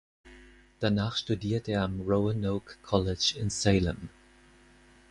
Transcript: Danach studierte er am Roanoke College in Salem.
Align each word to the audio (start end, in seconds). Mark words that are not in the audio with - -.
Danach 0.79 1.15
studierte 1.15 1.73
er 1.73 1.83
am 1.83 2.01
Roanoke 2.01 2.77
College 2.81 3.35
in 3.39 3.51
Salem. 3.51 4.09